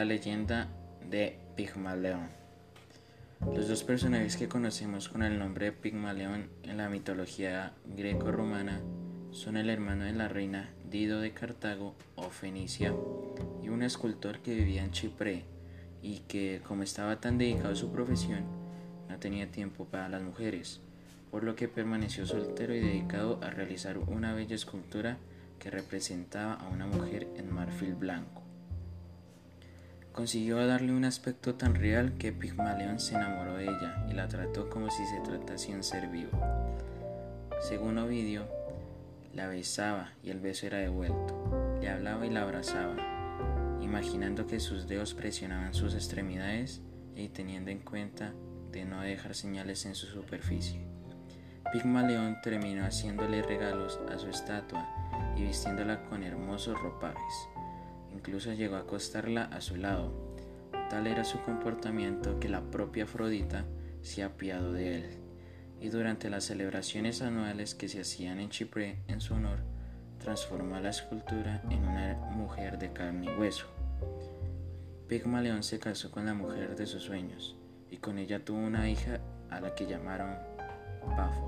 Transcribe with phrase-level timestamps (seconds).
[0.00, 0.66] la leyenda
[1.10, 2.30] de Pigmaleón.
[3.54, 8.80] Los dos personajes que conocemos con el nombre de Pigmaleón en la mitología greco-romana
[9.30, 12.94] son el hermano de la reina Dido de Cartago o Fenicia
[13.62, 15.44] y un escultor que vivía en Chipre
[16.00, 18.44] y que, como estaba tan dedicado a su profesión,
[19.06, 20.80] no tenía tiempo para las mujeres,
[21.30, 25.18] por lo que permaneció soltero y dedicado a realizar una bella escultura
[25.58, 28.39] que representaba a una mujer en marfil blanco.
[30.20, 34.68] Consiguió darle un aspecto tan real que Pigmalión se enamoró de ella y la trató
[34.68, 36.38] como si se tratase un ser vivo.
[37.62, 38.46] Según Ovidio,
[39.32, 42.96] la besaba y el beso era devuelto, le hablaba y la abrazaba,
[43.80, 46.82] imaginando que sus dedos presionaban sus extremidades
[47.16, 48.34] y teniendo en cuenta
[48.72, 50.84] de no dejar señales en su superficie.
[51.72, 54.86] Pigmaleón terminó haciéndole regalos a su estatua
[55.34, 57.49] y vistiéndola con hermosos ropajes.
[58.30, 60.12] Incluso llegó a acostarla a su lado.
[60.88, 63.64] Tal era su comportamiento que la propia Afrodita
[64.02, 65.18] se apiadó de él.
[65.80, 69.58] Y durante las celebraciones anuales que se hacían en Chipre en su honor,
[70.20, 73.66] transformó la escultura en una mujer de carne y hueso.
[75.08, 77.56] Pigmaleón se casó con la mujer de sus sueños
[77.90, 79.18] y con ella tuvo una hija
[79.50, 80.36] a la que llamaron
[81.16, 81.39] Pafos.